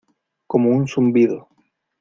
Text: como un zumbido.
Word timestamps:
como 0.47 0.71
un 0.75 0.87
zumbido. 0.87 1.47